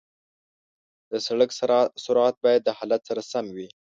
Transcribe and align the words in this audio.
د 1.11 1.13
سړک 1.25 1.49
سرعت 2.05 2.35
باید 2.45 2.61
د 2.65 2.69
حالت 2.77 3.01
سره 3.09 3.21
سم 3.31 3.45
وي. 3.55 3.67